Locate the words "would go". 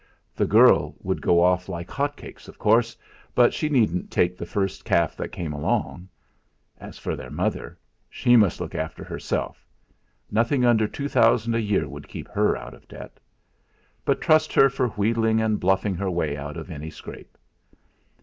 1.03-1.43